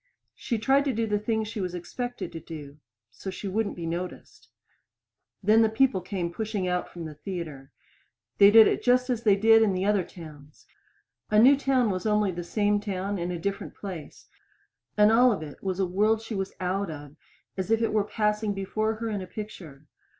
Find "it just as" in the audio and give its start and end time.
8.67-9.21